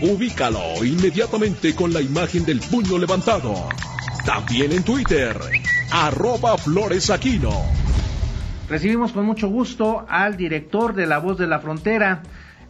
Ubícalo 0.00 0.84
inmediatamente 0.84 1.74
con 1.74 1.92
la 1.92 2.00
imagen 2.00 2.44
del 2.44 2.60
puño 2.60 2.98
levantado. 2.98 3.52
También 4.24 4.70
en 4.70 4.84
Twitter, 4.84 5.36
arroba 5.92 6.56
floresaquino. 6.56 7.50
Recibimos 8.68 9.10
con 9.10 9.24
mucho 9.24 9.48
gusto 9.48 10.06
al 10.08 10.36
director 10.36 10.94
de 10.94 11.06
La 11.06 11.18
Voz 11.18 11.36
de 11.36 11.48
la 11.48 11.58
Frontera, 11.58 12.22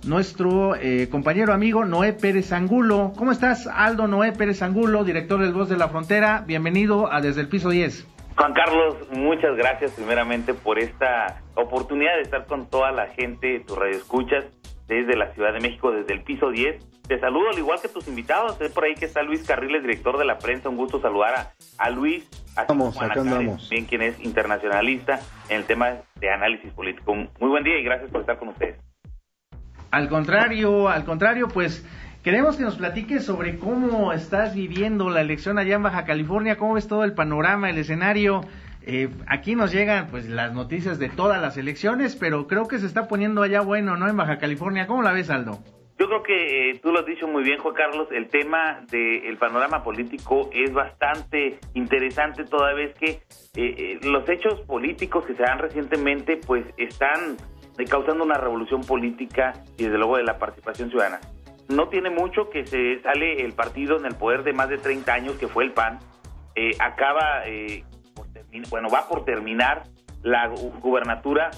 nuestro 0.06 0.74
eh, 0.74 1.10
compañero 1.10 1.52
amigo 1.52 1.84
Noé 1.84 2.14
Pérez 2.14 2.51
Angulo. 2.51 3.12
¿Cómo 3.14 3.30
estás, 3.30 3.66
Aldo 3.66 4.09
Noé 4.09 4.32
Pérez 4.32 4.62
Angulo, 4.62 5.04
director 5.04 5.38
de 5.38 5.52
Voz 5.52 5.68
de 5.68 5.76
la 5.76 5.90
Frontera? 5.90 6.45
Bienvenido 6.46 7.12
a 7.12 7.20
Desde 7.20 7.42
el 7.42 7.48
Piso 7.48 7.68
10. 7.68 8.06
Juan 8.38 8.54
Carlos, 8.54 8.96
muchas 9.10 9.54
gracias 9.54 9.90
primeramente 9.90 10.54
por 10.54 10.79
esta 10.79 11.42
oportunidad 11.56 12.15
de 12.16 12.23
estar 12.23 12.46
con 12.46 12.70
toda 12.70 12.90
la 12.92 13.09
gente, 13.09 13.62
tus 13.66 13.76
radioescuchas, 13.76 14.45
desde 14.88 15.16
la 15.16 15.33
Ciudad 15.34 15.52
de 15.52 15.60
México, 15.60 15.92
desde 15.92 16.15
el 16.15 16.23
piso 16.23 16.51
10. 16.51 17.02
Te 17.06 17.20
saludo 17.20 17.51
al 17.51 17.59
igual 17.59 17.79
que 17.80 17.88
tus 17.88 18.09
invitados. 18.09 18.56
Sé 18.56 18.70
por 18.70 18.84
ahí 18.84 18.95
que 18.95 19.05
está 19.05 19.23
Luis 19.23 19.46
Carriles, 19.46 19.83
director 19.83 20.19
de 20.19 20.24
la 20.24 20.38
prensa. 20.38 20.69
Un 20.69 20.77
gusto 20.77 21.01
saludar 21.01 21.52
a, 21.79 21.91
Luis. 21.91 22.29
Vamos, 22.69 23.01
acá 23.01 23.20
andamos. 23.20 23.69
Bien, 23.70 23.85
quien 23.85 24.02
es 24.02 24.18
internacionalista 24.21 25.21
en 25.49 25.59
el 25.59 25.65
tema 25.65 25.99
de 26.16 26.30
análisis 26.30 26.73
político. 26.73 27.15
Muy 27.15 27.49
buen 27.49 27.65
día 27.65 27.79
y 27.79 27.85
gracias 27.85 28.10
por 28.10 28.23
estar 28.23 28.38
con 28.38 28.49
ustedes. 28.49 28.77
Al 29.90 30.09
contrario, 30.09 30.88
al 30.88 31.05
contrario, 31.05 31.49
pues 31.49 31.87
Queremos 32.23 32.57
que 32.57 32.65
nos 32.65 32.77
platiques 32.77 33.24
sobre 33.24 33.59
cómo 33.59 34.12
estás 34.12 34.55
viviendo 34.55 35.09
la 35.09 35.21
elección 35.21 35.57
allá 35.57 35.77
en 35.77 35.84
Baja 35.84 36.05
California, 36.05 36.57
cómo 36.57 36.74
ves 36.74 36.88
todo 36.88 37.05
el 37.05 37.15
panorama, 37.15 37.71
el 37.71 37.79
escenario. 37.79 38.43
Eh, 38.82 39.09
aquí 39.26 39.54
nos 39.54 39.73
llegan 39.73 40.09
pues 40.09 40.29
las 40.29 40.54
noticias 40.54 40.98
de 40.98 41.09
todas 41.09 41.40
las 41.40 41.57
elecciones, 41.57 42.16
pero 42.16 42.46
creo 42.46 42.68
que 42.68 42.79
se 42.79 42.87
está 42.87 43.09
poniendo 43.09 43.43
allá 43.43 43.60
bueno, 43.60 43.96
¿no? 43.96 44.09
En 44.09 44.16
Baja 44.16 44.38
California. 44.38 44.87
¿Cómo 44.87 45.02
la 45.02 45.12
ves, 45.12 45.30
Aldo? 45.30 45.59
Yo 45.98 46.07
creo 46.07 46.23
que 46.23 46.71
eh, 46.71 46.79
tú 46.80 46.93
lo 46.93 47.01
has 47.01 47.06
dicho 47.06 47.26
muy 47.26 47.43
bien, 47.43 47.59
Juan 47.59 47.74
Carlos, 47.74 48.06
el 48.12 48.29
tema 48.29 48.84
del 48.88 49.37
panorama 49.37 49.82
político 49.82 50.49
es 50.52 50.73
bastante 50.73 51.59
interesante 51.74 52.45
toda 52.45 52.73
vez 52.73 52.95
que 52.95 53.21
eh, 53.56 53.99
los 54.04 54.29
hechos 54.29 54.60
políticos 54.60 55.24
que 55.26 55.34
se 55.34 55.43
dan 55.43 55.59
recientemente 55.59 56.38
pues 56.46 56.65
están 56.76 57.37
causando 57.90 58.24
una 58.24 58.38
revolución 58.38 58.82
política 58.82 59.52
y 59.76 59.84
desde 59.84 59.99
luego 59.99 60.16
de 60.16 60.24
la 60.24 60.38
participación 60.38 60.88
ciudadana 60.90 61.21
no 61.68 61.88
tiene 61.88 62.10
mucho 62.10 62.49
que 62.51 62.66
se 62.66 63.01
sale 63.02 63.45
el 63.45 63.52
partido 63.52 63.99
en 63.99 64.06
el 64.06 64.15
poder 64.15 64.43
de 64.43 64.53
más 64.53 64.69
de 64.69 64.78
30 64.78 65.12
años, 65.12 65.37
que 65.37 65.49
fue 65.49 65.65
el 65.65 65.72
PAN. 65.72 65.99
Eh, 66.54 66.71
acaba, 66.81 67.47
eh, 67.47 67.84
bueno, 68.71 68.88
va 68.88 69.09
por 69.09 69.25
terminar 69.25 69.84
la 70.22 70.49
gubernatura 70.49 71.50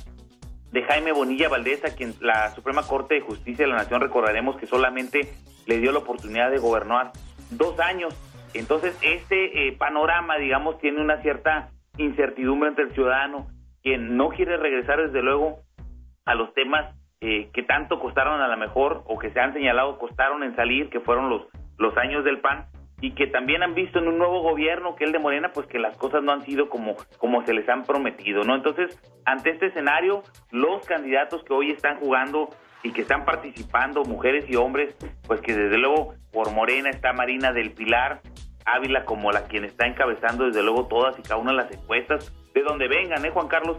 de 0.72 0.83
Jaime 0.83 1.12
Bonilla 1.12 1.48
Valdés, 1.48 1.84
a 1.84 1.94
quien 1.94 2.14
la 2.20 2.50
Suprema 2.50 2.86
Corte 2.86 3.14
de 3.14 3.20
Justicia 3.20 3.64
de 3.64 3.70
la 3.72 3.78
Nación 3.78 4.00
recordaremos 4.00 4.56
que 4.56 4.66
solamente 4.66 5.32
le 5.66 5.78
dio 5.78 5.92
la 5.92 5.98
oportunidad 5.98 6.50
de 6.50 6.58
gobernar 6.58 7.12
dos 7.50 7.78
años. 7.80 8.14
Entonces, 8.55 8.97
este 9.02 9.69
eh, 9.69 9.72
panorama, 9.72 10.36
digamos, 10.36 10.78
tiene 10.78 11.00
una 11.00 11.20
cierta 11.22 11.70
incertidumbre 11.97 12.69
entre 12.69 12.84
el 12.84 12.92
ciudadano, 12.92 13.48
quien 13.82 14.16
no 14.16 14.28
quiere 14.28 14.56
regresar, 14.56 15.00
desde 15.00 15.22
luego, 15.22 15.60
a 16.25 16.34
los 16.34 16.53
temas 16.54 16.94
eh, 17.20 17.50
que 17.53 17.62
tanto 17.62 17.98
costaron 18.00 18.41
a 18.41 18.48
lo 18.48 18.56
mejor 18.56 19.03
o 19.06 19.19
que 19.19 19.31
se 19.31 19.41
han 19.41 19.53
señalado 19.53 19.98
costaron 19.98 20.43
en 20.43 20.54
salir, 20.56 20.88
que 20.91 21.00
fueron 21.00 21.31
los, 21.31 21.43
los 21.78 21.97
años 21.97 22.25
del 22.25 22.41
PAN, 22.41 22.66
y 23.00 23.12
que 23.12 23.27
también 23.27 23.62
han 23.62 23.75
visto 23.75 23.99
en 23.99 24.09
un 24.09 24.19
nuevo 24.19 24.43
gobierno, 24.43 24.94
que 24.94 25.05
el 25.05 25.12
de 25.12 25.19
Morena, 25.19 25.53
pues 25.53 25.66
que 25.66 25.78
las 25.78 25.97
cosas 25.97 26.22
no 26.22 26.33
han 26.33 26.44
sido 26.44 26.69
como, 26.69 26.97
como 27.19 27.44
se 27.44 27.55
les 27.55 27.69
han 27.69 27.84
prometido, 27.84 28.44
¿no? 28.44 28.55
Entonces, 28.55 28.99
ante 29.25 29.50
este 29.50 29.66
escenario, 29.66 30.22
los 30.50 30.84
candidatos 30.87 31.43
que 31.44 31.53
hoy 31.53 31.71
están 31.71 31.99
jugando 31.99 32.50
y 32.83 32.93
que 32.93 33.03
están 33.03 33.25
participando, 33.25 34.05
mujeres 34.05 34.44
y 34.49 34.56
hombres, 34.56 34.94
pues 35.27 35.41
que 35.41 35.55
desde 35.55 35.78
luego 35.78 36.15
por 36.33 36.53
Morena 36.53 36.91
está 36.91 37.12
Marina 37.12 37.53
del 37.53 37.72
Pilar, 37.72 38.21
Ávila 38.66 39.05
como 39.05 39.32
la 39.32 39.44
quien 39.44 39.65
está 39.65 39.87
encabezando 39.87 40.47
desde 40.47 40.62
luego 40.62 40.87
todas 40.87 41.19
y 41.19 41.22
cada 41.22 41.37
una 41.37 41.53
de 41.53 41.56
las 41.56 41.72
encuestas, 41.72 42.32
de 42.55 42.62
donde 42.62 42.88
vengan, 42.88 43.25
¿eh, 43.25 43.31
Juan 43.31 43.49
Carlos? 43.49 43.78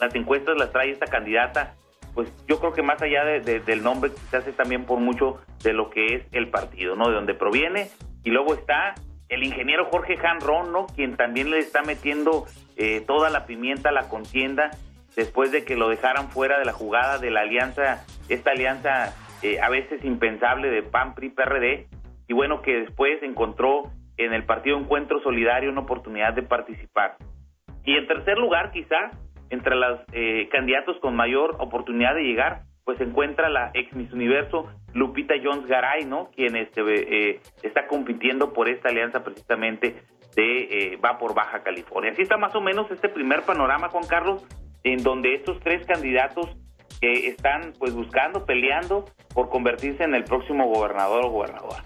Las 0.00 0.14
encuestas 0.14 0.56
las 0.56 0.72
trae 0.72 0.90
esta 0.90 1.06
candidata 1.06 1.74
pues 2.14 2.28
yo 2.48 2.58
creo 2.58 2.72
que 2.72 2.82
más 2.82 3.00
allá 3.02 3.24
del 3.24 3.82
nombre 3.82 4.10
quizás 4.10 4.46
es 4.46 4.56
también 4.56 4.84
por 4.84 4.98
mucho 4.98 5.40
de 5.62 5.72
lo 5.72 5.90
que 5.90 6.06
es 6.14 6.22
el 6.32 6.48
partido, 6.48 6.96
¿no? 6.96 7.08
De 7.08 7.14
donde 7.14 7.34
proviene. 7.34 7.88
Y 8.24 8.30
luego 8.30 8.54
está 8.54 8.94
el 9.28 9.44
ingeniero 9.44 9.86
Jorge 9.86 10.16
Ron, 10.40 10.72
¿no? 10.72 10.86
Quien 10.86 11.16
también 11.16 11.50
le 11.50 11.58
está 11.58 11.82
metiendo 11.82 12.46
eh, 12.76 13.02
toda 13.06 13.30
la 13.30 13.46
pimienta 13.46 13.90
a 13.90 13.92
la 13.92 14.08
contienda 14.08 14.70
después 15.16 15.52
de 15.52 15.64
que 15.64 15.76
lo 15.76 15.88
dejaran 15.88 16.30
fuera 16.30 16.58
de 16.58 16.64
la 16.64 16.72
jugada 16.72 17.18
de 17.18 17.30
la 17.30 17.40
alianza, 17.40 18.04
esta 18.28 18.52
alianza 18.52 19.14
eh, 19.42 19.60
a 19.60 19.68
veces 19.68 20.04
impensable 20.04 20.68
de 20.68 20.82
PAN, 20.82 21.14
PRI, 21.14 21.30
PRD. 21.30 21.86
Y 22.28 22.32
bueno, 22.32 22.62
que 22.62 22.80
después 22.80 23.22
encontró 23.22 23.90
en 24.16 24.32
el 24.32 24.44
partido 24.44 24.78
Encuentro 24.78 25.20
Solidario 25.22 25.70
una 25.70 25.80
oportunidad 25.80 26.34
de 26.34 26.42
participar. 26.42 27.16
Y 27.84 27.96
en 27.96 28.06
tercer 28.06 28.38
lugar, 28.38 28.70
quizá, 28.70 29.10
entre 29.48 29.74
los 29.74 30.00
eh, 30.12 30.48
candidatos 30.52 30.98
con 31.00 31.16
mayor 31.16 31.56
oportunidad 31.58 32.14
de 32.14 32.22
llegar, 32.22 32.62
pues 32.84 32.98
se 32.98 33.04
encuentra 33.04 33.48
la 33.48 33.70
ex 33.74 33.92
Miss 33.94 34.12
Universo 34.12 34.70
Lupita 34.94 35.34
Jones 35.42 35.66
Garay, 35.66 36.04
¿no? 36.04 36.30
Quien 36.34 36.56
este, 36.56 36.80
eh, 36.80 37.40
está 37.62 37.86
compitiendo 37.86 38.52
por 38.52 38.68
esta 38.68 38.88
alianza 38.88 39.22
precisamente 39.22 40.02
de 40.36 40.62
eh, 40.62 40.96
Va 40.96 41.18
por 41.18 41.34
Baja 41.34 41.62
California. 41.62 42.12
Así 42.12 42.22
está 42.22 42.36
más 42.36 42.54
o 42.54 42.60
menos 42.60 42.90
este 42.90 43.08
primer 43.08 43.42
panorama, 43.42 43.88
Juan 43.88 44.06
Carlos, 44.06 44.44
en 44.84 45.02
donde 45.02 45.34
estos 45.34 45.58
tres 45.60 45.86
candidatos 45.86 46.56
están 47.02 47.72
pues 47.78 47.94
buscando, 47.94 48.44
peleando 48.44 49.06
por 49.32 49.48
convertirse 49.48 50.04
en 50.04 50.14
el 50.14 50.24
próximo 50.24 50.66
gobernador 50.68 51.24
o 51.24 51.30
gobernadora. 51.30 51.82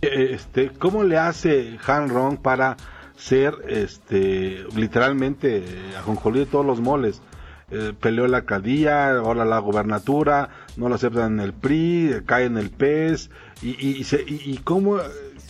Este, 0.00 0.70
¿Cómo 0.70 1.04
le 1.04 1.18
hace 1.18 1.76
Han 1.86 2.08
Rong 2.08 2.40
para 2.40 2.76
ser 3.16 3.54
este 3.68 4.64
literalmente 4.74 5.64
ajonjolí 5.96 6.40
de 6.40 6.46
todos 6.46 6.66
los 6.66 6.80
moles. 6.80 7.22
Eh, 7.70 7.92
peleó 8.00 8.26
la 8.26 8.38
alcaldía, 8.38 9.16
ahora 9.16 9.44
la 9.44 9.58
gobernatura, 9.58 10.50
no 10.76 10.88
lo 10.88 10.96
aceptan 10.96 11.34
en 11.34 11.40
el 11.40 11.52
PRI, 11.54 12.22
cae 12.26 12.44
en 12.44 12.58
el 12.58 12.70
PES, 12.70 13.30
y, 13.62 13.70
y, 13.70 14.04
y, 14.26 14.58
cómo, 14.58 14.98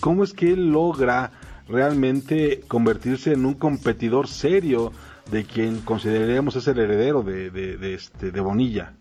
cómo 0.00 0.22
es 0.22 0.32
que 0.32 0.52
él 0.52 0.70
logra 0.70 1.30
realmente 1.69 2.60
convertirse 2.69 3.32
en 3.32 3.44
un 3.44 3.54
competidor 3.54 4.28
serio 4.28 4.92
de 5.30 5.44
quien 5.44 5.80
consideremos 5.80 6.56
es 6.56 6.69
el 6.69 6.78
heredero 6.78 7.22
de, 7.22 7.50
de, 7.50 7.94
este, 7.94 8.31
de 8.31 8.41
Bonilla. 8.41 8.92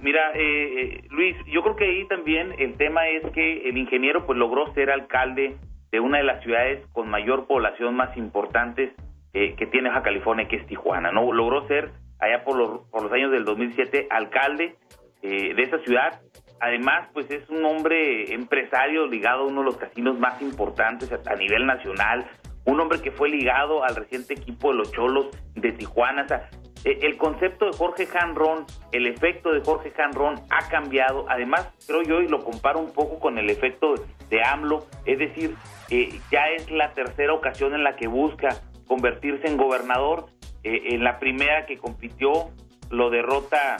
Mira, 0.00 0.32
eh, 0.34 0.80
eh, 0.80 1.04
Luis, 1.10 1.36
yo 1.46 1.62
creo 1.62 1.76
que 1.76 1.84
ahí 1.84 2.08
también 2.08 2.54
el 2.58 2.76
tema 2.76 3.06
es 3.08 3.22
que 3.32 3.68
el 3.68 3.76
ingeniero 3.76 4.26
pues 4.26 4.38
logró 4.38 4.72
ser 4.74 4.90
alcalde 4.90 5.56
de 5.92 6.00
una 6.00 6.18
de 6.18 6.24
las 6.24 6.42
ciudades 6.42 6.84
con 6.92 7.08
mayor 7.08 7.46
población 7.46 7.94
más 7.94 8.16
importantes 8.16 8.92
eh, 9.34 9.54
que 9.56 9.66
tiene 9.66 9.90
Baja 9.90 10.02
California, 10.02 10.48
que 10.48 10.56
es 10.56 10.66
Tijuana. 10.66 11.12
¿no? 11.12 11.32
Logró 11.32 11.66
ser, 11.68 11.90
allá 12.22 12.44
por 12.44 12.56
los, 12.56 12.88
por 12.88 13.02
los 13.02 13.12
años 13.12 13.32
del 13.32 13.44
2007, 13.44 14.06
alcalde 14.10 14.76
eh, 15.22 15.54
de 15.54 15.62
esa 15.62 15.78
ciudad. 15.80 16.20
Además, 16.60 17.08
pues 17.12 17.28
es 17.30 17.48
un 17.50 17.64
hombre 17.64 18.32
empresario 18.32 19.06
ligado 19.08 19.42
a 19.42 19.46
uno 19.46 19.60
de 19.60 19.66
los 19.66 19.76
casinos 19.76 20.16
más 20.18 20.40
importantes 20.40 21.10
a, 21.12 21.34
nivel 21.34 21.66
nacional, 21.66 22.30
un 22.64 22.80
hombre 22.80 23.02
que 23.02 23.10
fue 23.10 23.28
ligado 23.28 23.82
al 23.82 23.96
reciente 23.96 24.34
equipo 24.34 24.70
de 24.70 24.78
los 24.78 24.92
Cholos 24.92 25.26
de 25.56 25.72
Tijuana. 25.72 26.22
O 26.22 26.28
sea, 26.28 26.48
eh, 26.84 27.00
el 27.02 27.16
concepto 27.16 27.66
de 27.66 27.76
Jorge 27.76 28.06
Hanron, 28.16 28.66
el 28.92 29.08
efecto 29.08 29.52
de 29.52 29.60
Jorge 29.60 29.92
Hanron 29.98 30.36
ha 30.50 30.68
cambiado. 30.68 31.26
Además, 31.28 31.68
creo 31.88 32.02
yo, 32.02 32.20
y 32.20 32.28
lo 32.28 32.44
comparo 32.44 32.78
un 32.78 32.92
poco 32.92 33.18
con 33.18 33.38
el 33.38 33.50
efecto 33.50 33.94
de 34.30 34.44
AMLO, 34.44 34.86
es 35.04 35.18
decir, 35.18 35.56
eh, 35.90 36.20
ya 36.30 36.46
es 36.56 36.70
la 36.70 36.92
tercera 36.92 37.32
ocasión 37.32 37.74
en 37.74 37.82
la 37.82 37.96
que 37.96 38.06
busca 38.06 38.50
convertirse 38.86 39.48
en 39.48 39.56
gobernador. 39.56 40.26
Eh, 40.64 40.94
en 40.94 41.04
la 41.04 41.18
primera 41.18 41.66
que 41.66 41.78
compitió 41.78 42.50
lo 42.90 43.10
derrota 43.10 43.78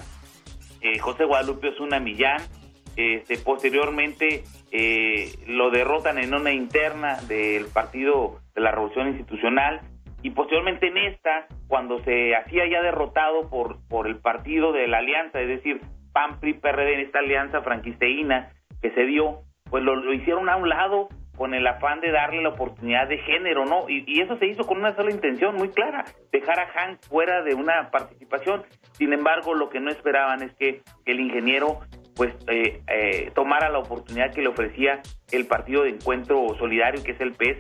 José 1.01 1.25
Guadalupe 1.25 1.69
Osuna 1.69 2.01
Millán. 2.01 2.41
Este, 2.97 3.39
posteriormente 3.39 4.43
lo 5.47 5.71
derrotan 5.71 6.19
en 6.19 6.35
una 6.35 6.53
interna 6.53 7.21
del 7.29 7.67
Partido 7.67 8.41
de 8.55 8.61
la 8.61 8.73
Revolución 8.73 9.09
Institucional 9.09 9.81
y 10.23 10.31
posteriormente 10.31 10.87
en 10.87 10.99
esta, 10.99 11.47
cuando 11.67 12.03
se 12.05 12.35
hacía 12.37 12.69
ya 12.69 12.81
derrotado 12.81 13.51
por, 13.51 13.79
por 13.89 14.07
el 14.07 14.19
partido 14.19 14.73
de 14.73 14.87
la 14.87 14.99
alianza, 14.99 15.41
es 15.41 15.49
decir, 15.49 15.81
PAN, 16.13 16.39
PRI, 16.39 16.55
PRD, 16.55 16.95
en 16.95 17.01
esta 17.01 17.19
alianza 17.19 17.63
franquisteína 17.63 18.53
que 18.81 18.93
se 18.93 19.05
dio, 19.05 19.41
pues 19.69 19.83
lo, 19.83 20.13
hicieron 20.13 20.49
a 20.49 20.57
un 20.57 20.69
lado 20.69 21.09
con 21.43 21.55
el 21.55 21.67
afán 21.67 22.01
de 22.01 22.13
darle 22.13 22.41
la 22.41 22.51
oportunidad 22.51 23.09
de 23.09 23.19
género, 23.19 23.65
¿no? 23.65 23.89
Y, 23.89 24.21
eso 24.21 24.39
se 24.39 24.47
hizo 24.47 24.65
con 24.65 24.79
una 24.79 24.95
sola 24.95 25.11
intención 25.11 25.57
muy 25.57 25.71
clara, 25.71 26.05
dejar 26.31 26.61
a 26.61 26.69
Hank 26.69 27.01
fuera 27.09 27.43
de 27.43 27.53
una 27.53 27.91
participación. 27.91 28.63
Sin 28.93 29.13
embargo, 29.13 29.53
lo 29.53 29.69
que 29.69 29.81
no 29.81 29.91
esperaban 29.91 30.41
es 30.45 30.55
que 30.55 30.83
el 31.05 31.19
ingeniero 31.19 31.81
pues 32.15 32.33
eh, 32.47 32.81
eh, 32.87 33.33
tomara 33.35 33.71
la 33.71 33.81
oportunidad 33.81 34.33
que 34.33 34.41
le 34.41 34.51
ofrecía 34.51 35.03
el 35.33 35.49
Partido 35.49 35.83
de 35.83 35.89
Encuentro 35.89 36.47
Solidario, 36.61 37.03
que 37.03 37.11
es 37.11 37.21
el 37.21 37.33
PES, 37.33 37.57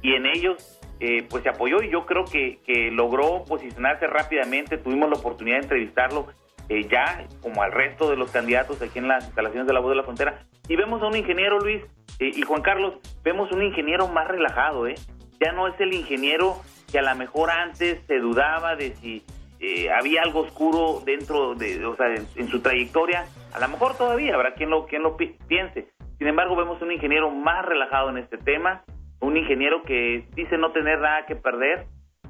y 0.00 0.14
en 0.14 0.24
ellos 0.24 0.80
eh, 0.98 1.26
pues 1.28 1.42
se 1.42 1.50
apoyó 1.50 1.82
y 1.82 1.90
yo 1.90 2.06
creo 2.06 2.24
que, 2.24 2.60
que 2.64 2.90
logró 2.90 3.44
posicionarse 3.46 4.06
rápidamente, 4.06 4.78
tuvimos 4.78 5.10
la 5.10 5.18
oportunidad 5.18 5.58
de 5.58 5.64
entrevistarlo 5.64 6.28
eh, 6.68 6.86
ya 6.88 7.26
como 7.42 7.62
al 7.62 7.72
resto 7.72 8.10
de 8.10 8.16
los 8.16 8.30
candidatos 8.30 8.80
aquí 8.82 8.98
en 8.98 9.08
las 9.08 9.24
instalaciones 9.24 9.66
de 9.66 9.72
la 9.72 9.80
voz 9.80 9.90
de 9.90 9.96
la 9.96 10.02
frontera. 10.02 10.42
Y 10.68 10.76
vemos 10.76 11.02
a 11.02 11.06
un 11.06 11.16
ingeniero, 11.16 11.58
Luis 11.58 11.82
eh, 12.18 12.32
y 12.34 12.42
Juan 12.42 12.62
Carlos, 12.62 12.94
vemos 13.22 13.50
un 13.52 13.62
ingeniero 13.62 14.08
más 14.08 14.28
relajado, 14.28 14.86
¿eh? 14.86 14.94
Ya 15.40 15.52
no 15.52 15.68
es 15.68 15.80
el 15.80 15.92
ingeniero 15.94 16.56
que 16.90 16.98
a 16.98 17.02
lo 17.02 17.14
mejor 17.14 17.50
antes 17.50 18.00
se 18.06 18.18
dudaba 18.18 18.76
de 18.76 18.94
si 18.96 19.24
eh, 19.60 19.90
había 19.90 20.22
algo 20.22 20.40
oscuro 20.40 21.00
dentro 21.04 21.54
de, 21.54 21.84
o 21.84 21.96
sea, 21.96 22.14
en, 22.14 22.48
su 22.48 22.60
trayectoria. 22.60 23.26
A 23.52 23.60
lo 23.60 23.68
mejor 23.68 23.96
todavía 23.96 24.34
habrá 24.34 24.54
quien 24.54 24.70
lo, 24.70 24.86
quien 24.86 25.02
lo 25.02 25.16
piense. 25.16 25.88
Sin 26.18 26.26
embargo, 26.26 26.56
vemos 26.56 26.80
un 26.82 26.92
ingeniero 26.92 27.30
más 27.30 27.64
relajado 27.64 28.10
en 28.10 28.18
este 28.18 28.38
tema, 28.38 28.84
un 29.20 29.36
ingeniero 29.36 29.82
que 29.82 30.26
dice 30.34 30.58
no 30.58 30.72
tener 30.72 31.00
nada 31.00 31.26
que 31.26 31.36
perder, 31.36 31.86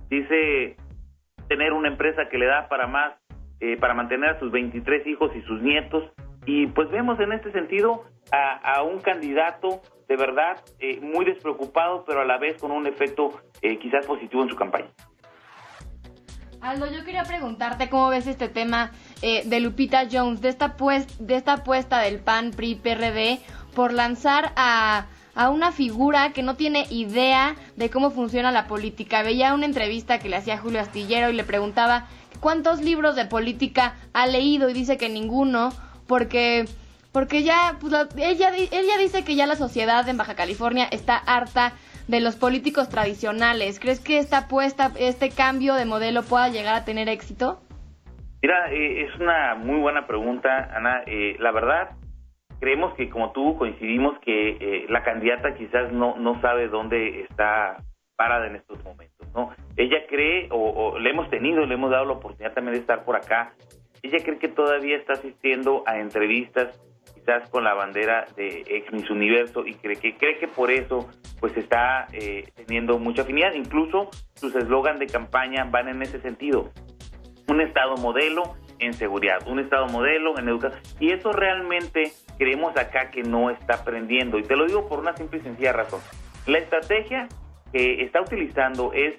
dice 0.08 0.76
tener 1.49 1.73
una 1.73 1.88
empresa 1.88 2.29
que 2.29 2.38
le 2.38 2.46
da 2.46 2.69
para 2.69 2.87
más 2.87 3.14
eh, 3.60 3.76
para 3.76 3.94
mantener 3.94 4.31
a 4.31 4.38
sus 4.38 4.52
23 4.52 5.06
hijos 5.06 5.31
y 5.34 5.43
sus 5.43 5.60
nietos. 5.62 6.05
Y 6.46 6.69
pues 6.69 6.90
vemos 6.90 7.19
en 7.20 7.32
este 7.32 7.52
sentido 7.52 8.05
a, 8.31 8.82
un 8.82 9.00
candidato 9.00 9.82
de 10.08 10.16
verdad 10.16 10.62
eh, 10.78 11.00
muy 11.00 11.25
despreocupado, 11.25 12.05
pero 12.06 12.20
a 12.20 12.25
la 12.25 12.38
vez 12.38 12.60
con 12.60 12.70
un 12.70 12.87
efecto 12.87 13.31
eh, 13.60 13.78
quizás 13.78 14.06
positivo 14.06 14.43
en 14.43 14.49
su 14.49 14.56
campaña. 14.56 14.88
Aldo, 16.60 16.87
yo 16.87 17.05
quería 17.05 17.25
preguntarte 17.25 17.88
cómo 17.88 18.08
ves 18.10 18.26
este 18.26 18.49
tema 18.49 18.90
de 19.20 19.60
Lupita 19.60 20.08
Jones, 20.10 20.40
de 20.40 20.49
esta, 20.49 20.76
pues, 20.76 21.25
de 21.25 21.37
esta 21.37 21.55
apuesta 21.55 22.00
del 22.00 22.19
PAN, 22.19 22.50
PRI, 22.50 22.76
PRD, 22.76 23.38
por 23.75 23.93
lanzar 23.93 24.52
a, 24.56 25.06
a 25.38 25.50
una 25.50 25.70
figura 25.70 26.32
que 26.32 26.43
no 26.43 26.56
tiene 26.56 26.87
idea 26.90 27.55
de 27.76 27.90
cómo 27.90 28.10
funciona 28.10 28.50
la 28.50 28.66
política. 28.66 29.22
Veía 29.22 29.55
una 29.55 29.66
entrevista 29.66 30.19
que 30.19 30.28
le 30.28 30.34
hacía 30.34 30.58
Julio 30.58 30.81
Astillero 30.81 31.31
y 31.31 31.34
le 31.34 31.44
preguntaba 31.44 32.08
cuántos 32.40 32.81
libros 32.81 33.17
de 33.17 33.25
política 33.25 33.96
ha 34.12 34.26
leído 34.26 34.69
y 34.69 34.73
dice 34.73 34.96
que 34.96 35.08
ninguno, 35.08 35.70
porque 36.06 36.67
porque 37.12 37.43
ya 37.43 37.76
pues, 37.81 37.93
ella 38.17 38.52
ella 38.55 38.99
dice 38.99 39.25
que 39.25 39.35
ya 39.35 39.46
la 39.46 39.56
sociedad 39.56 40.08
en 40.08 40.17
Baja 40.17 40.35
California 40.35 40.87
está 40.90 41.17
harta 41.17 41.73
de 42.08 42.20
los 42.20 42.37
políticos 42.37 42.88
tradicionales. 42.88 43.79
¿Crees 43.79 44.00
que 44.00 44.19
esta 44.19 44.38
apuesta, 44.38 44.93
este 44.99 45.31
cambio 45.31 45.75
de 45.75 45.85
modelo 45.85 46.23
pueda 46.23 46.49
llegar 46.49 46.75
a 46.75 46.85
tener 46.85 47.08
éxito? 47.08 47.61
Mira, 48.43 48.73
eh, 48.73 49.02
es 49.02 49.20
una 49.20 49.55
muy 49.56 49.79
buena 49.81 50.06
pregunta, 50.06 50.70
Ana. 50.75 51.02
Eh, 51.06 51.37
la 51.38 51.50
verdad, 51.50 51.91
creemos 52.61 52.94
que 52.94 53.11
como 53.11 53.32
tú 53.32 53.56
coincidimos 53.58 54.19
que 54.20 54.50
eh, 54.50 54.87
la 54.88 55.02
candidata 55.02 55.55
quizás 55.55 55.93
no, 55.93 56.17
no 56.17 56.41
sabe 56.41 56.69
dónde 56.69 57.23
está 57.23 57.76
parada 58.17 58.46
en 58.46 58.56
estos 58.56 58.82
momentos, 58.84 59.18
¿no? 59.38 59.50
Ella 59.76 59.99
cree, 60.08 60.49
o, 60.50 60.99
le 60.99 61.11
hemos 61.11 61.31
tenido, 61.31 61.64
le 61.64 61.75
hemos 61.75 61.90
dado 61.90 62.05
la 62.05 62.14
oportunidad 62.14 62.55
también 62.55 62.75
de 62.75 62.81
estar 62.81 63.05
por 63.05 63.17
acá, 63.17 63.52
ella 64.02 64.19
cree 64.25 64.38
que 64.38 64.49
todavía 64.49 64.96
está 64.96 65.12
asistiendo 65.14 65.85
a 65.87 65.99
entrevistas 65.99 66.81
quizás 67.14 67.49
con 67.50 67.62
la 67.64 67.75
bandera 67.75 68.26
de 68.37 68.64
ex 68.67 68.93
Miss 68.93 69.11
Universo 69.11 69.64
y 69.67 69.75
cree 69.75 69.96
que 69.96 70.17
cree 70.17 70.38
que 70.38 70.49
por 70.49 70.70
eso 70.70 71.08
pues 71.40 71.56
está 71.56 72.06
eh, 72.12 72.49
teniendo 72.55 72.99
mucha 72.99 73.23
afinidad. 73.23 73.55
Incluso 73.55 74.11
sus 74.35 74.55
eslogan 74.55 74.99
de 74.99 75.06
campaña 75.06 75.64
van 75.64 75.88
en 75.88 76.02
ese 76.02 76.20
sentido. 76.20 76.70
Un 77.49 77.61
estado 77.61 77.96
modelo 77.96 78.56
en 78.81 78.93
seguridad 78.93 79.38
un 79.46 79.58
estado 79.58 79.87
modelo 79.87 80.38
en 80.38 80.49
educación. 80.49 80.81
Y 81.00 81.12
eso 81.12 81.32
realmente 81.32 82.12
creemos 82.38 82.76
acá 82.76 83.11
que 83.11 83.23
no 83.23 83.50
está 83.50 83.75
aprendiendo. 83.75 84.38
Y 84.38 84.43
te 84.43 84.56
lo 84.56 84.67
digo 84.67 84.88
por 84.88 85.00
una 85.00 85.17
simple 85.17 85.38
y 85.38 85.43
sencilla 85.43 85.73
razón. 85.73 86.00
La 86.46 86.58
estrategia 86.58 87.29
que 87.73 88.02
está 88.02 88.20
utilizando 88.20 88.93
es 88.93 89.19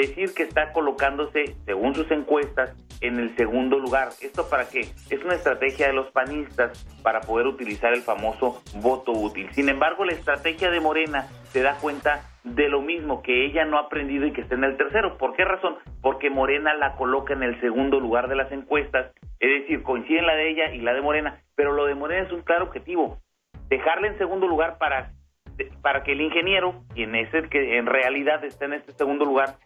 decir 0.00 0.34
que 0.34 0.42
está 0.42 0.72
colocándose, 0.72 1.56
según 1.64 1.94
sus 1.94 2.10
encuestas, 2.10 2.74
en 3.00 3.18
el 3.18 3.34
segundo 3.36 3.78
lugar. 3.78 4.08
¿Esto 4.20 4.48
para 4.48 4.68
qué? 4.68 4.80
Es 4.80 5.24
una 5.24 5.34
estrategia 5.34 5.86
de 5.86 5.94
los 5.94 6.10
panistas 6.10 6.84
para 7.02 7.20
poder 7.20 7.46
utilizar 7.46 7.92
el 7.92 8.02
famoso 8.02 8.62
voto 8.76 9.12
útil. 9.12 9.48
Sin 9.52 9.68
embargo, 9.68 10.04
la 10.04 10.12
estrategia 10.12 10.70
de 10.70 10.80
Morena 10.80 11.28
se 11.52 11.62
da 11.62 11.76
cuenta 11.76 12.22
de 12.44 12.68
lo 12.68 12.80
mismo, 12.80 13.22
que 13.22 13.44
ella 13.46 13.64
no 13.64 13.78
ha 13.78 13.82
aprendido 13.82 14.26
y 14.26 14.32
que 14.32 14.42
está 14.42 14.54
en 14.54 14.64
el 14.64 14.76
tercero. 14.76 15.18
¿Por 15.18 15.34
qué 15.34 15.44
razón? 15.44 15.76
Porque 16.02 16.30
Morena 16.30 16.74
la 16.74 16.96
coloca 16.96 17.34
en 17.34 17.42
el 17.42 17.60
segundo 17.60 18.00
lugar 18.00 18.28
de 18.28 18.36
las 18.36 18.50
encuestas, 18.52 19.12
es 19.38 19.60
decir, 19.62 19.82
coinciden 19.82 20.26
la 20.26 20.34
de 20.34 20.50
ella 20.50 20.72
y 20.72 20.80
la 20.80 20.94
de 20.94 21.02
Morena, 21.02 21.42
pero 21.54 21.72
lo 21.72 21.86
de 21.86 21.94
Morena 21.94 22.26
es 22.26 22.32
un 22.32 22.42
claro 22.42 22.66
objetivo, 22.66 23.18
dejarla 23.68 24.08
en 24.08 24.18
segundo 24.18 24.46
lugar 24.46 24.78
para 24.78 25.12
para 25.82 26.02
que 26.02 26.12
el 26.12 26.20
ingeniero, 26.20 26.84
quien 26.94 27.14
es 27.14 27.32
el 27.34 27.48
que 27.48 27.78
en 27.78 27.86
realidad 27.86 28.44
está 28.44 28.64
en 28.64 28.74
este 28.74 28.92
segundo 28.92 29.24
lugar, 29.24 29.56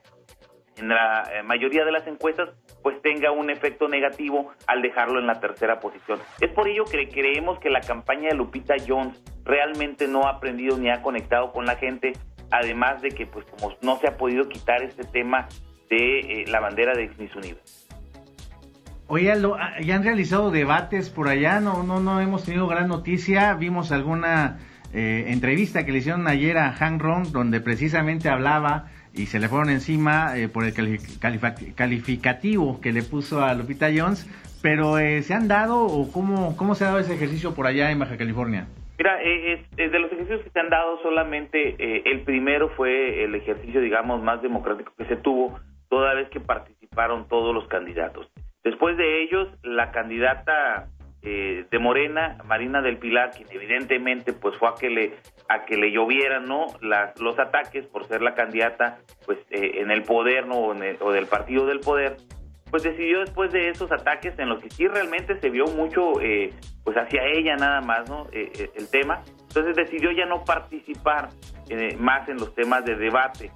en 0.77 0.89
la 0.89 1.31
eh, 1.33 1.43
mayoría 1.43 1.85
de 1.85 1.93
las 1.93 2.07
encuestas, 2.07 2.51
pues 2.83 3.01
tenga 3.03 3.31
un 3.31 3.51
efecto 3.51 3.89
negativo 3.89 4.53
al 4.67 4.83
dejarlo 4.83 5.19
en 5.21 5.27
la 5.27 5.41
tercera 5.41 5.81
posición. 5.81 6.19
Es 6.41 6.51
por 6.51 6.69
ello 6.69 6.85
que 6.85 7.09
creemos 7.09 7.59
que 7.59 7.71
la 7.71 7.81
campaña 7.81 8.29
de 8.29 8.35
Lupita 8.35 8.75
Jones 8.87 9.23
realmente 9.45 10.09
no 10.09 10.27
ha 10.27 10.31
aprendido 10.31 10.77
ni 10.77 10.91
ha 10.91 11.03
conectado 11.03 11.53
con 11.53 11.67
la 11.67 11.77
gente, 11.77 12.13
además 12.51 13.03
de 13.03 13.11
que 13.11 13.27
pues 13.27 13.47
como 13.47 13.75
no 13.83 13.99
se 13.99 14.09
ha 14.09 14.17
podido 14.17 14.49
quitar 14.49 14.83
este 14.83 15.05
tema 15.05 15.49
de 15.89 16.21
eh, 16.21 16.45
la 16.49 16.61
bandera 16.61 16.95
de 16.95 17.11
Miss 17.19 17.35
Unidos. 17.37 17.81
Oye, 19.07 19.31
ah, 19.31 19.81
ya 19.83 19.97
han 19.97 20.03
realizado 20.03 20.51
debates 20.51 21.11
por 21.11 21.29
allá, 21.29 21.61
no, 21.61 21.83
no, 21.83 22.01
no 22.01 22.21
hemos 22.21 22.45
tenido 22.45 22.67
gran 22.67 22.89
noticia, 22.89 23.53
vimos 23.55 23.93
alguna 23.93 24.59
eh, 24.95 25.33
entrevista 25.33 25.85
que 25.85 25.91
le 25.91 25.99
hicieron 25.99 26.29
ayer 26.29 26.57
a 26.57 26.73
Han 26.79 27.01
Ron, 27.01 27.33
donde 27.33 27.61
precisamente 27.61 28.29
hablaba 28.29 28.87
y 29.13 29.27
se 29.27 29.41
le 29.41 29.49
fueron 29.49 29.71
encima 29.71 30.39
eh, 30.39 30.49
por 30.49 30.65
el 30.65 30.73
calificativo 31.75 32.81
que 32.81 32.93
le 32.93 33.03
puso 33.03 33.43
a 33.43 33.55
Lupita 33.55 33.89
Jones, 33.93 34.25
pero 34.63 34.99
eh, 34.99 35.23
¿se 35.23 35.35
han 35.35 35.49
dado 35.49 35.85
o 35.85 36.13
cómo, 36.13 36.57
cómo 36.57 36.77
se 36.77 36.85
ha 36.85 36.89
dado 36.89 37.01
ese 37.01 37.15
ejercicio 37.15 37.55
por 37.57 37.67
allá 37.67 37.91
en 37.91 37.99
Baja 37.99 38.17
California? 38.17 38.69
Mira, 38.97 39.17
de 39.17 39.99
los 39.99 40.13
ejercicios 40.13 40.43
que 40.43 40.51
se 40.51 40.61
han 40.61 40.71
dado 40.71 41.03
solamente 41.03 41.75
el 42.09 42.21
primero 42.21 42.69
fue 42.77 43.25
el 43.25 43.35
ejercicio, 43.35 43.81
digamos, 43.81 44.23
más 44.23 44.41
democrático 44.43 44.93
que 44.97 45.07
se 45.07 45.17
tuvo, 45.17 45.59
toda 45.89 46.15
vez 46.15 46.29
que 46.29 46.39
participaron 46.39 47.27
todos 47.27 47.53
los 47.53 47.67
candidatos. 47.67 48.31
Después 48.63 48.97
de 48.97 49.25
ellos, 49.25 49.49
la 49.65 49.91
candidata 49.91 50.87
eh, 51.27 51.65
de 51.71 51.79
Morena, 51.79 52.37
Marina 52.45 52.83
del 52.83 52.99
Pilar, 52.99 53.31
quien 53.31 53.49
evidentemente 53.51 54.35
pues 54.35 54.59
fue 54.59 54.69
a 54.69 54.75
que 54.79 54.91
le 54.91 55.15
a 55.49 55.65
que 55.65 55.79
le 55.79 55.91
llovieran 55.91 56.45
no 56.45 56.67
Las, 56.83 57.19
los 57.19 57.39
ataques 57.39 57.87
por 57.87 58.07
ser 58.07 58.21
la 58.21 58.35
candidata 58.35 58.99
pues 59.25 59.39
eh, 59.51 59.81
en 59.81 59.91
el 59.91 60.03
poder 60.03 60.47
no 60.47 60.57
o, 60.61 60.75
del 60.75 61.27
partido 61.27 61.65
del 61.65 61.81
poder 61.81 62.19
pues 62.71 62.83
decidió 62.83 63.21
después 63.21 63.53
de 63.53 63.71
esos 63.71 63.91
ataques 63.91 64.39
en 64.39 64.51
los 64.51 64.63
que 64.63 64.69
sí 64.69 64.87
realmente 64.87 65.41
se 65.41 65.49
vio 65.49 65.65
mucho 65.65 66.21
eh, 66.21 66.53
pues 66.85 66.95
hacia 66.99 67.23
ella 67.25 67.57
nada 67.57 67.81
más 67.81 68.07
no 68.11 68.27
el 68.33 68.91
tema. 68.91 69.23
Entonces 69.49 69.77
decidió 69.77 70.11
ya 70.11 70.27
no 70.27 70.45
participar 70.45 71.31
más 71.99 72.29
en 72.29 72.37
los 72.37 72.55
temas 72.55 72.85
de 72.85 72.97
debate. 72.97 73.51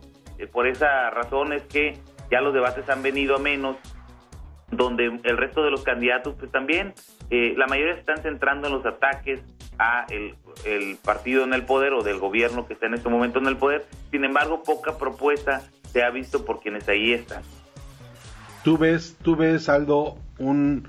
Por 0.53 0.67
esa 0.69 1.11
razón 1.11 1.53
es 1.53 1.65
que 1.65 1.99
ya 2.31 2.41
los 2.41 2.55
debates 2.55 2.89
han 2.89 3.03
venido 3.03 3.37
a 3.37 3.39
menos 3.41 3.77
donde 4.71 5.21
el 5.23 5.37
resto 5.37 5.63
de 5.63 5.71
los 5.71 5.83
candidatos 5.83 6.35
pues 6.39 6.51
también 6.53 6.95
eh, 7.31 7.55
la 7.57 7.67
mayoría 7.67 7.95
se 7.95 8.01
están 8.01 8.23
centrando 8.23 8.69
en 8.69 8.75
los 8.75 8.87
ataques 8.87 9.41
a 9.79 10.07
el, 10.11 10.35
partido 11.05 11.45
en 11.45 11.55
el 11.55 11.65
poder 11.65 11.93
o 11.93 12.03
del 12.03 12.19
gobierno 12.19 12.67
que 12.67 12.75
está 12.75 12.87
en 12.87 12.95
este 12.95 13.09
momento 13.09 13.39
en 13.39 13.47
el 13.47 13.57
poder. 13.57 13.87
Sin 14.11 14.25
embargo, 14.25 14.63
poca 14.65 14.99
propuesta 14.99 15.63
se 15.85 16.03
ha 16.03 16.11
visto 16.11 16.45
por 16.45 16.61
quienes 16.61 16.89
ahí 16.89 17.13
están. 17.13 17.43
Tú 18.65 18.77
ves, 18.77 19.17
tú 19.23 19.37
ves, 19.37 19.69
Aldo, 19.69 20.17
un 20.39 20.89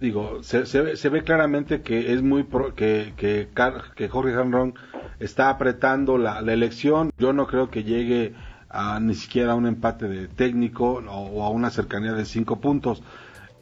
digo, 0.00 0.42
se, 0.42 0.64
se, 0.64 1.08
ve 1.10 1.22
claramente 1.22 1.82
que 1.82 2.14
es 2.14 2.22
muy 2.22 2.46
que, 2.74 3.12
que, 3.16 3.48
que 3.94 4.08
Jorge 4.08 4.34
Hanron 4.34 4.74
está 5.18 5.50
apretando 5.50 6.18
la, 6.18 6.40
elección. 6.40 7.10
Yo 7.18 7.32
no 7.32 7.46
creo 7.46 7.70
que 7.70 7.84
llegue 7.84 8.34
a 8.70 9.00
ni 9.00 9.14
siquiera 9.14 9.52
a 9.52 9.56
un 9.56 9.66
empate 9.66 10.08
de 10.08 10.28
técnico 10.28 11.02
o 11.06 11.44
a 11.44 11.50
una 11.50 11.70
cercanía 11.70 12.12
de 12.12 12.24
cinco 12.24 12.60
puntos. 12.60 13.02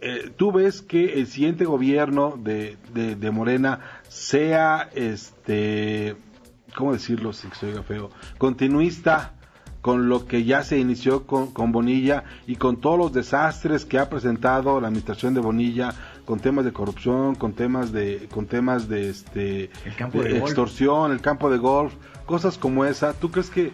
Eh, 0.00 0.32
tú 0.36 0.52
ves 0.52 0.82
que 0.82 1.14
el 1.14 1.26
siguiente 1.26 1.64
gobierno 1.64 2.38
de, 2.38 2.76
de, 2.92 3.30
Morena 3.32 3.80
sea, 4.08 4.88
este, 4.94 6.14
¿cómo 6.76 6.92
decirlo 6.92 7.32
si 7.32 7.48
se 7.58 7.66
oiga 7.66 7.82
feo? 7.82 8.10
Continuista 8.36 9.32
con 9.80 10.08
lo 10.08 10.26
que 10.26 10.44
ya 10.44 10.62
se 10.62 10.78
inició 10.78 11.26
con, 11.26 11.52
con, 11.52 11.72
Bonilla 11.72 12.24
y 12.46 12.56
con 12.56 12.76
todos 12.76 12.98
los 12.98 13.12
desastres 13.12 13.84
que 13.84 13.98
ha 13.98 14.08
presentado 14.08 14.80
la 14.80 14.88
administración 14.88 15.34
de 15.34 15.40
Bonilla 15.40 15.94
con 16.24 16.38
temas 16.38 16.64
de 16.64 16.72
corrupción, 16.72 17.34
con 17.34 17.54
temas 17.54 17.90
de 17.90 18.28
con 18.30 18.46
temas 18.46 18.88
de 18.88 19.08
este 19.08 19.70
el 19.84 19.96
campo 19.96 20.22
de, 20.22 20.38
extorsión, 20.38 21.10
el 21.10 21.20
campo 21.20 21.50
de 21.50 21.58
golf, 21.58 21.94
cosas 22.26 22.58
como 22.58 22.84
esa, 22.84 23.14
¿tú 23.14 23.30
crees 23.30 23.50
que 23.50 23.72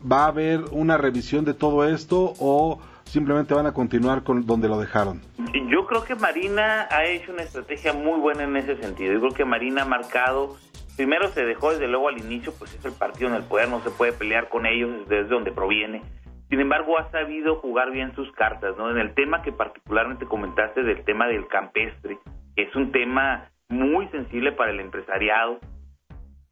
va 0.00 0.24
a 0.24 0.28
haber 0.28 0.60
una 0.72 0.96
revisión 0.96 1.44
de 1.44 1.54
todo 1.54 1.86
esto 1.86 2.34
o 2.38 2.80
simplemente 3.04 3.54
van 3.54 3.66
a 3.66 3.72
continuar 3.72 4.22
con 4.22 4.46
donde 4.46 4.68
lo 4.68 4.78
dejaron? 4.78 5.20
Yo 5.68 5.86
creo 5.86 6.04
que 6.04 6.14
Marina 6.14 6.86
ha 6.90 7.04
hecho 7.04 7.32
una 7.32 7.42
estrategia 7.42 7.92
muy 7.92 8.20
buena 8.20 8.44
en 8.44 8.56
ese 8.56 8.76
sentido. 8.76 9.12
Yo 9.12 9.20
creo 9.20 9.32
que 9.32 9.44
Marina 9.44 9.82
ha 9.82 9.86
marcado, 9.86 10.56
primero 10.96 11.28
se 11.28 11.44
dejó 11.44 11.72
desde 11.72 11.88
luego 11.88 12.08
al 12.08 12.18
inicio, 12.18 12.52
pues 12.58 12.74
es 12.74 12.84
el 12.84 12.92
partido 12.92 13.28
en 13.28 13.36
el 13.36 13.44
poder, 13.44 13.68
no 13.68 13.80
se 13.80 13.90
puede 13.90 14.12
pelear 14.12 14.48
con 14.48 14.66
ellos 14.66 15.08
desde 15.08 15.28
donde 15.28 15.52
proviene. 15.52 16.02
Sin 16.48 16.60
embargo, 16.60 16.98
ha 16.98 17.08
sabido 17.12 17.56
jugar 17.56 17.92
bien 17.92 18.12
sus 18.16 18.30
cartas, 18.32 18.76
¿no? 18.76 18.90
En 18.90 18.98
el 18.98 19.14
tema 19.14 19.40
que 19.42 19.52
particularmente 19.52 20.26
comentaste 20.26 20.82
del 20.82 21.04
tema 21.04 21.28
del 21.28 21.46
campestre, 21.46 22.18
es 22.56 22.74
un 22.74 22.90
tema 22.90 23.50
muy 23.68 24.08
sensible 24.08 24.50
para 24.52 24.72
el 24.72 24.80
empresariado. 24.80 25.60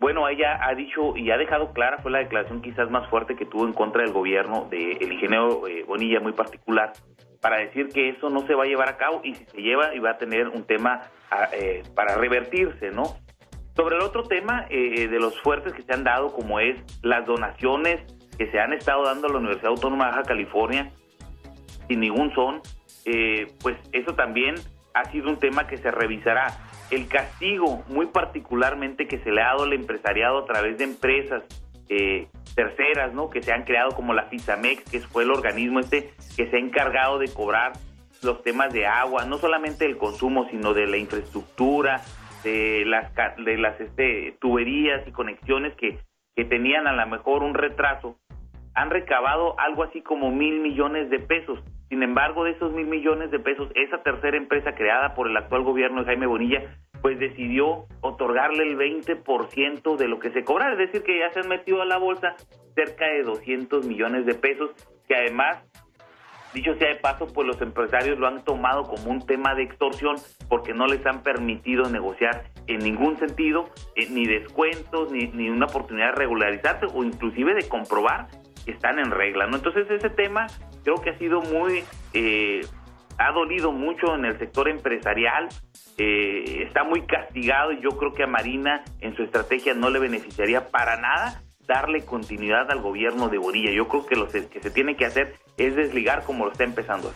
Bueno, 0.01 0.29
ella 0.29 0.61
ha 0.63 0.75
dicho 0.77 1.17
y 1.17 1.31
ha 1.33 1.37
dejado 1.37 1.73
clara, 1.73 1.99
fue 1.99 2.13
la 2.13 2.21
declaración 2.21 2.63
quizás 2.63 2.89
más 2.89 3.09
fuerte 3.11 3.35
que 3.35 3.45
tuvo 3.45 3.67
en 3.67 3.73
contra 3.73 4.03
del 4.03 4.13
gobierno, 4.13 4.69
del 4.71 5.13
ingeniero 5.13 5.67
eh, 5.67 5.83
Bonilla 5.89 6.21
muy 6.21 6.33
particular, 6.33 6.93
para 7.41 7.59
decir 7.59 7.89
que 7.89 8.11
eso 8.11 8.31
no 8.31 8.47
se 8.47 8.55
va 8.55 8.63
a 8.63 8.67
llevar 8.67 8.89
a 8.89 8.97
cabo 8.97 9.21
y 9.25 9.35
si 9.35 9.45
se 9.47 9.61
lleva 9.61 9.93
y 9.97 9.99
va 9.99 10.11
a 10.11 10.19
tener 10.19 10.47
un 10.49 10.65
tema 10.65 11.03
ah, 11.33 11.49
eh, 11.53 11.83
para 11.97 12.15
revertirse, 12.15 12.93
¿no? 12.93 13.17
Sobre 13.75 13.97
el 13.97 14.03
otro 14.03 14.23
tema 14.23 14.67
eh, 14.71 15.09
de 15.09 15.19
los 15.19 15.41
fuertes 15.41 15.73
que 15.73 15.83
se 15.83 15.93
han 15.93 16.05
dado, 16.05 16.33
como 16.33 16.61
es 16.61 16.77
las 17.03 17.27
donaciones 17.27 18.01
que 18.37 18.49
se 18.53 18.61
han 18.61 18.73
estado 18.73 19.03
dando 19.03 19.27
a 19.27 19.33
la 19.33 19.39
Universidad 19.39 19.71
Autónoma 19.71 20.05
de 20.05 20.11
Baja 20.13 20.23
California, 20.23 20.93
sin 21.89 21.99
ningún 21.99 22.33
son, 22.35 22.61
pues 23.63 23.77
eso 23.93 24.15
también 24.15 24.55
ha 24.95 25.11
sido 25.11 25.29
un 25.29 25.39
tema 25.39 25.67
que 25.67 25.79
se 25.79 25.91
revisará 25.91 26.68
el 26.91 27.09
castigo 27.09 27.85
muy 27.89 28.07
particularmente 28.07 29.07
que 29.07 29.19
se 29.19 29.31
le 29.31 29.43
ha 29.43 29.49
dado 29.49 29.65
al 29.65 29.73
empresariado 29.73 30.39
a 30.39 30.47
través 30.47 30.79
de 30.79 30.85
empresas 30.85 31.43
eh, 31.89 32.29
terceras, 32.55 33.15
¿no? 33.15 33.31
Que 33.31 33.43
se 33.43 33.53
han 33.53 33.65
creado 33.65 33.93
como 33.93 34.15
la 34.15 34.25
FISAMEX, 34.25 34.91
que 34.91 35.01
fue 35.01 35.25
el 35.25 35.31
organismo 35.31 35.81
este 35.81 36.11
que 36.37 36.51
se 36.51 36.57
ha 36.57 36.61
encargado 36.61 37.19
de 37.19 37.33
cobrar 37.33 37.73
los 38.23 38.43
temas 38.43 38.73
de 38.73 38.87
agua, 38.87 39.25
no 39.25 39.39
solamente 39.39 39.87
del 39.87 39.97
consumo, 39.97 40.49
sino 40.51 40.75
de 40.75 40.87
la 40.87 40.97
infraestructura, 40.97 42.03
de 42.43 42.85
las, 42.85 43.13
de 43.37 43.57
las 43.59 43.81
este, 43.81 44.37
tuberías 44.41 45.07
y 45.07 45.13
conexiones 45.13 45.75
que, 45.77 45.99
que 46.35 46.45
tenían 46.45 46.87
a 46.87 46.93
lo 46.93 47.07
mejor 47.07 47.43
un 47.43 47.55
retraso, 47.55 48.17
han 48.75 48.91
recabado 48.91 49.59
algo 49.59 49.85
así 49.85 50.03
como 50.03 50.31
mil 50.31 50.61
millones 50.61 51.11
de 51.11 51.19
pesos. 51.19 51.59
Sin 51.89 52.03
embargo, 52.03 52.45
de 52.45 52.51
esos 52.51 52.73
mil 52.73 52.87
millones 52.87 53.31
de 53.31 53.39
pesos, 53.39 53.71
esa 53.75 54.03
tercera 54.03 54.37
empresa 54.37 54.75
creada 54.75 55.15
por 55.15 55.29
el 55.29 55.37
actual 55.37 55.63
gobierno 55.63 56.01
de 56.01 56.07
Jaime 56.07 56.27
Bonilla, 56.27 56.63
pues 57.01 57.19
decidió 57.19 57.87
otorgarle 58.03 58.65
el 58.65 58.77
20% 58.77 59.97
de 59.97 60.09
lo 60.09 60.19
que 60.19 60.31
se 60.31 60.45
cobra, 60.45 60.73
es 60.73 60.79
decir, 60.79 61.03
que 61.03 61.19
ya 61.19 61.33
se 61.33 61.41
han 61.41 61.49
metido 61.49 61.81
a 61.81 61.87
la 61.87 61.97
bolsa 61.97 62.35
cerca 62.75 63.07
de 63.07 63.23
200 63.23 63.87
millones 63.87 64.27
de 64.27 64.35
pesos, 64.35 64.71
que 65.07 65.15
además, 65.15 65.65
dicho 66.53 66.75
sea 66.75 66.89
de 66.89 66.97
paso, 66.97 67.27
pues 67.33 67.47
los 67.47 67.61
empresarios 67.63 68.19
lo 68.19 68.27
han 68.27 68.45
tomado 68.45 68.83
como 68.83 69.11
un 69.11 69.25
tema 69.25 69.55
de 69.55 69.63
extorsión 69.63 70.17
porque 70.51 70.75
no 70.75 70.87
les 70.87 71.05
han 71.07 71.23
permitido 71.23 71.89
negociar 71.89 72.45
en 72.67 72.81
ningún 72.81 73.17
sentido, 73.19 73.71
eh, 73.97 74.09
ni 74.11 74.27
descuentos, 74.27 75.11
ni, 75.11 75.29
ni 75.29 75.49
una 75.49 75.67
oportunidad 75.67 76.11
de 76.11 76.17
regularizarse 76.17 76.87
o 76.93 77.03
inclusive 77.03 77.55
de 77.55 77.67
comprobar 77.67 78.27
que 78.65 78.73
están 78.73 78.99
en 78.99 79.11
regla, 79.11 79.47
¿no? 79.47 79.57
Entonces 79.57 79.91
ese 79.91 80.11
tema 80.11 80.47
creo 80.89 81.03
que 81.03 81.11
ha 81.11 81.19
sido 81.19 81.43
muy, 81.43 81.85
eh, 82.15 82.63
ha 83.19 83.33
dolido 83.33 83.73
mucho 83.73 84.15
en 84.15 84.25
el 84.25 84.39
sector 84.39 84.71
empresarial, 84.71 85.49
eh, 85.99 86.63
está 86.67 86.83
muy 86.85 87.03
castigado 87.03 87.73
y 87.73 87.83
yo 87.83 87.91
creo 87.91 88.15
que 88.15 88.23
a 88.23 88.27
Marina 88.27 88.85
en 89.01 89.15
su 89.15 89.23
estrategia 89.23 89.75
no 89.75 89.91
le 89.91 89.99
beneficiaría 89.99 90.69
para 90.69 90.99
nada 90.99 91.43
darle 91.67 92.07
continuidad 92.07 92.71
al 92.71 92.81
gobierno 92.81 93.29
de 93.29 93.37
Borilla. 93.37 93.71
Yo 93.71 93.87
creo 93.89 94.07
que 94.07 94.17
lo 94.17 94.29
que 94.29 94.61
se 94.61 94.71
tiene 94.71 94.97
que 94.97 95.05
hacer 95.05 95.35
es 95.59 95.77
desligar 95.77 96.25
como 96.25 96.47
lo 96.47 96.53
está 96.53 96.65
empezando. 96.65 97.13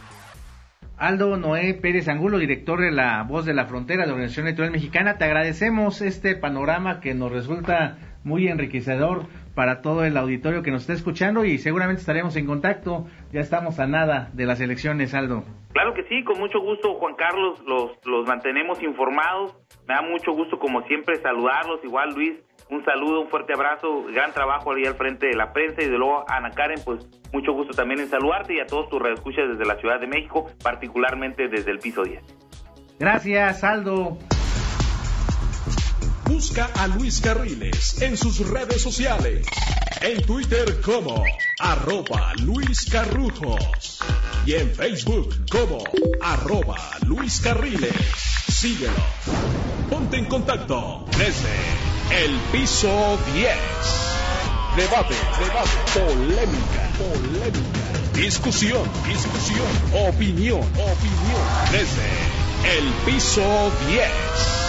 Aldo 0.99 1.39
Noé 1.39 1.73
Pérez 1.73 2.09
Angulo, 2.09 2.39
director 2.39 2.79
de 2.79 2.91
La 2.91 3.23
Voz 3.23 3.47
de 3.47 3.55
la 3.55 3.65
Frontera 3.65 4.03
de 4.03 4.09
la 4.09 4.13
Organización 4.13 4.49
Electoral 4.49 4.71
Mexicana, 4.71 5.17
te 5.17 5.25
agradecemos 5.25 6.03
este 6.03 6.37
panorama 6.37 7.01
que 7.01 7.15
nos 7.15 7.33
resulta 7.33 7.97
muy 8.23 8.49
enriquecedor 8.49 9.27
para 9.55 9.83
todo 9.83 10.05
el 10.05 10.17
auditorio 10.17 10.63
que 10.63 10.71
nos 10.71 10.83
está 10.83 10.93
escuchando 10.93 11.45
y 11.45 11.59
seguramente 11.59 12.01
estaremos 12.01 12.37
en 12.37 12.47
contacto. 12.47 13.07
Ya 13.33 13.41
estamos 13.41 13.79
a 13.79 13.87
nada 13.87 14.31
de 14.33 14.47
las 14.47 14.61
elecciones, 14.61 15.15
Aldo. 15.15 15.45
Claro 15.73 15.95
que 15.95 16.05
sí, 16.05 16.23
con 16.25 16.39
mucho 16.39 16.61
gusto, 16.61 16.95
Juan 16.95 17.15
Carlos, 17.15 17.61
los, 17.67 17.93
los 18.05 18.27
mantenemos 18.27 18.83
informados. 18.83 19.57
Me 19.89 19.95
da 19.95 20.03
mucho 20.03 20.33
gusto, 20.33 20.59
como 20.59 20.83
siempre, 20.83 21.17
saludarlos. 21.17 21.85
Igual, 21.85 22.15
Luis, 22.15 22.39
un 22.71 22.85
saludo, 22.85 23.21
un 23.21 23.29
fuerte 23.29 23.53
abrazo, 23.55 24.05
gran 24.13 24.33
trabajo 24.33 24.73
ahí 24.73 24.85
al 24.85 24.95
frente 24.95 25.27
de 25.27 25.37
la 25.37 25.53
prensa 25.53 25.83
y 25.83 25.91
de 25.91 25.99
luego, 25.99 26.25
Ana 26.29 26.51
Karen, 26.51 26.81
pues 26.85 27.07
mucho 27.33 27.53
gusto 27.53 27.75
también 27.75 28.01
en 28.01 28.09
saludarte 28.09 28.55
y 28.55 28.61
a 28.61 28.67
todos 28.67 28.89
tus 28.89 29.01
redescuchas 29.01 29.49
desde 29.49 29.65
la 29.65 29.77
Ciudad 29.77 30.01
de 30.01 30.07
México, 30.07 30.47
particularmente 30.63 31.49
desde 31.49 31.71
el 31.71 31.79
piso 31.79 32.03
10. 32.03 32.23
Gracias, 32.99 33.65
Aldo. 33.65 34.19
Busca 36.43 36.69
a 36.75 36.89
Luis 36.89 37.21
Carriles 37.21 38.03
en 38.03 38.17
sus 38.17 38.41
redes 38.41 38.83
sociales. 38.83 39.47
En 40.01 40.27
Twitter 40.27 40.81
como 40.81 41.23
arroba 41.61 42.33
Luis 42.43 42.91
Carrujos. 42.91 44.01
Y 44.45 44.55
en 44.55 44.75
Facebook 44.75 45.33
como 45.49 45.85
arroba 46.21 46.99
Luis 47.07 47.39
Carriles. 47.39 47.95
Síguelo. 48.49 48.93
Ponte 49.89 50.17
en 50.17 50.25
contacto 50.25 51.07
desde 51.17 52.25
el 52.25 52.37
piso 52.51 53.17
10. 53.35 53.55
Debate, 54.77 55.15
debate, 55.39 55.71
polémica, 55.95 56.91
polémica. 56.99 58.17
Discusión, 58.17 58.83
discusión, 59.07 60.09
opinión, 60.09 60.59
opinión. 60.59 61.43
Desde 61.71 62.79
el 62.79 62.93
piso 63.07 63.71
10 63.87 64.62